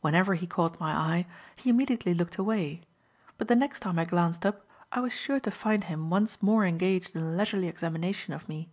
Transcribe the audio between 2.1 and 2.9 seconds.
looked away;